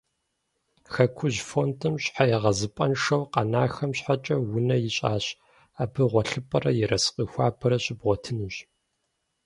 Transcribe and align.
«Хэкужь» 0.93 1.41
фондым 1.49 1.95
щхьэегъэзыпӏэншэу 2.03 3.23
къэнахэм 3.33 3.91
щхьэкӏэ 3.97 4.35
унэ 4.57 4.77
ищӏащ. 4.87 5.25
Абы 5.81 6.03
гъуэлъыпӏэрэ 6.11 6.71
ерыскъы 6.83 7.23
хуабэрэ 7.31 7.77
щыбгъуэтынущ. 7.83 8.55